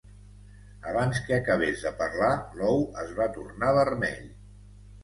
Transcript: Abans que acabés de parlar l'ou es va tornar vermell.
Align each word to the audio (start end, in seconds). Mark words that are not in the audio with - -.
Abans 0.91 1.19
que 1.27 1.35
acabés 1.37 1.83
de 1.89 1.91
parlar 2.01 2.33
l'ou 2.63 2.83
es 3.05 3.17
va 3.21 3.31
tornar 3.39 3.75
vermell. 3.83 4.27